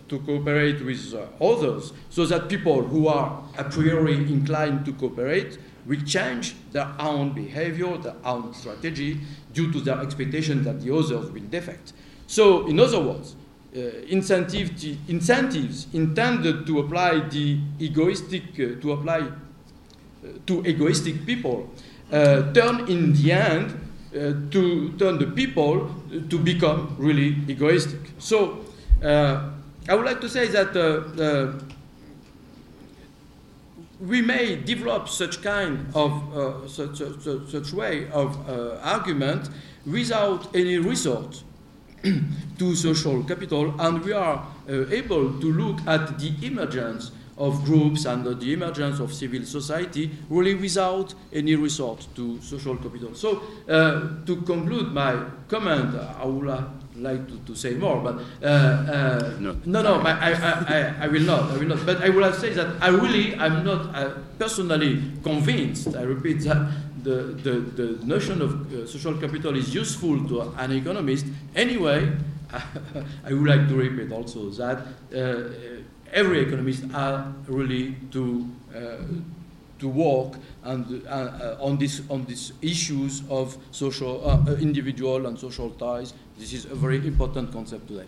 to 0.08 0.18
cooperate 0.20 0.84
with 0.84 1.14
uh, 1.14 1.44
others, 1.44 1.92
so 2.10 2.26
that 2.26 2.48
people 2.48 2.82
who 2.82 3.08
are 3.08 3.42
a 3.58 3.64
priori 3.64 4.14
inclined 4.14 4.84
to 4.84 4.92
cooperate 4.92 5.58
will 5.86 6.00
change 6.02 6.54
their 6.72 6.90
own 6.98 7.32
behavior, 7.32 7.96
their 7.98 8.16
own 8.24 8.54
strategy, 8.54 9.20
due 9.52 9.70
to 9.72 9.80
their 9.80 10.00
expectation 10.00 10.64
that 10.64 10.80
the 10.80 10.94
others 10.94 11.30
will 11.30 11.42
defect. 11.50 11.92
So, 12.26 12.66
in 12.66 12.80
other 12.80 13.00
words, 13.00 13.36
uh, 13.76 13.80
incentive 14.08 14.70
incentives 15.08 15.88
intended 15.92 16.66
to 16.66 16.78
apply 16.78 17.28
the 17.28 17.58
egoistic, 17.78 18.44
uh, 18.54 18.80
to 18.80 18.92
apply 18.92 19.20
uh, 19.20 20.28
to 20.46 20.64
egoistic 20.64 21.26
people, 21.26 21.68
uh, 22.12 22.52
turn 22.52 22.88
in 22.88 23.12
the 23.14 23.32
end 23.32 23.72
uh, 24.14 24.32
to 24.50 24.92
turn 24.98 25.18
the 25.18 25.26
people 25.26 25.90
to 26.30 26.38
become 26.38 26.94
really 26.98 27.36
egoistic. 27.48 28.00
So, 28.18 28.60
I 29.88 29.94
would 29.94 30.06
like 30.06 30.20
to 30.22 30.28
say 30.28 30.46
that 30.48 30.74
we 34.00 34.20
may 34.20 34.56
develop 34.56 35.08
such 35.08 35.42
kind 35.42 35.86
of 35.94 36.36
uh, 36.36 36.68
such, 36.68 36.98
such, 36.98 37.48
such, 37.48 37.72
way 37.72 38.08
of 38.10 38.48
uh, 38.48 38.78
argument 38.82 39.48
without 39.86 40.54
any 40.54 40.78
resort 40.78 41.42
to 42.58 42.74
social 42.74 43.22
capital, 43.24 43.74
and 43.80 44.02
we 44.04 44.12
are 44.12 44.46
uh, 44.68 44.86
able 44.90 45.38
to 45.40 45.52
look 45.52 45.78
at 45.86 46.18
the 46.18 46.34
emergence 46.42 47.12
of 47.36 47.64
groups 47.64 48.04
and 48.04 48.24
the 48.24 48.52
emergence 48.52 49.00
of 49.00 49.12
civil 49.12 49.44
society 49.44 50.10
really 50.28 50.54
without 50.54 51.14
any 51.32 51.56
resort 51.56 52.06
to 52.14 52.40
social 52.40 52.76
capital. 52.76 53.14
So, 53.14 53.42
uh, 53.68 54.24
to 54.24 54.36
conclude 54.42 54.92
my 54.92 55.18
comment, 55.48 55.94
I 55.96 56.24
would 56.24 56.64
like 56.96 57.26
to, 57.28 57.38
to 57.46 57.54
say 57.54 57.74
more, 57.74 58.00
but 58.00 58.20
uh, 58.42 58.46
uh, 58.46 59.36
no, 59.40 59.56
no, 59.64 59.82
no 59.82 60.00
I, 60.00 60.30
I, 60.32 60.94
I, 61.00 61.08
will 61.08 61.22
not, 61.22 61.50
I 61.50 61.56
will 61.56 61.66
not. 61.66 61.84
But 61.84 62.02
I 62.02 62.08
will 62.08 62.32
say 62.32 62.52
that 62.54 62.80
I 62.80 62.88
really, 62.88 63.34
I'm 63.36 63.64
not 63.64 63.94
uh, 63.94 64.14
personally 64.38 65.02
convinced. 65.22 65.96
I 65.96 66.02
repeat 66.02 66.40
that 66.42 66.70
the, 67.02 67.36
the, 67.42 67.60
the 67.60 68.06
notion 68.06 68.40
of 68.40 68.72
uh, 68.72 68.86
social 68.86 69.14
capital 69.14 69.56
is 69.56 69.74
useful 69.74 70.26
to 70.28 70.42
an 70.58 70.72
economist. 70.72 71.26
Anyway, 71.54 72.12
I 73.24 73.32
would 73.32 73.46
like 73.46 73.68
to 73.68 73.74
repeat 73.74 74.12
also 74.12 74.50
that 74.50 74.78
uh, 75.14 75.50
every 76.12 76.40
economist 76.40 76.84
are 76.94 77.32
really 77.48 77.96
to 78.12 78.48
uh, 78.74 78.96
to 79.84 79.88
work 79.88 80.38
and, 80.62 81.06
uh, 81.06 81.10
uh, 81.10 81.56
on, 81.60 81.76
this, 81.76 82.02
on 82.08 82.24
these 82.24 82.52
issues 82.62 83.22
of 83.28 83.56
social, 83.70 84.28
uh, 84.28 84.54
individual 84.56 85.26
and 85.26 85.38
social 85.38 85.70
ties. 85.70 86.14
This 86.38 86.52
is 86.52 86.64
a 86.64 86.74
very 86.74 86.96
important 87.06 87.52
concept 87.52 87.88
today. 87.88 88.06